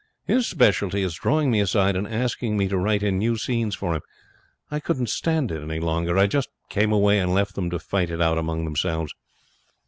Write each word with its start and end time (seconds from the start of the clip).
His 0.25 0.47
speciality 0.47 1.03
is 1.03 1.13
drawing 1.13 1.51
me 1.51 1.59
aside 1.59 1.95
and 1.95 2.07
asking 2.07 2.57
me 2.57 2.67
to 2.69 2.75
write 2.79 3.03
in 3.03 3.19
new 3.19 3.37
scenes 3.37 3.75
for 3.75 3.93
him. 3.93 4.01
I 4.71 4.79
couldn't 4.79 5.11
stand 5.11 5.51
it 5.51 5.61
any 5.61 5.79
longer. 5.79 6.17
I 6.17 6.25
just 6.25 6.49
came 6.69 6.91
away 6.91 7.19
and 7.19 7.35
left 7.35 7.53
them 7.53 7.69
to 7.69 7.77
fight 7.77 8.09
it 8.09 8.19
out 8.19 8.39
among 8.39 8.65
themselves.' 8.65 9.13